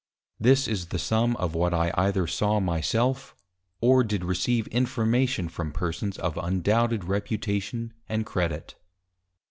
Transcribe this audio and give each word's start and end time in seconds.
_This 0.43 0.67
is 0.67 0.87
the 0.87 0.97
sum 0.97 1.35
of 1.35 1.53
what 1.53 1.75
I 1.75 1.91
either 1.93 2.25
saw 2.25 2.59
my 2.59 2.81
self, 2.81 3.35
or 3.81 4.03
did 4.03 4.25
receive 4.25 4.65
Information 4.69 5.47
from 5.47 5.71
persons 5.71 6.17
of 6.17 6.39
undoubted 6.41 7.03
Reputation 7.03 7.93
and 8.09 8.25
Credit. 8.25 8.73